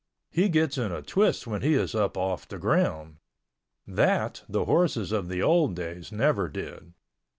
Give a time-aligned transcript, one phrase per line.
[0.31, 3.17] He gets in a twist when he is up off the ground.
[3.85, 6.93] That the horses of the old days never did.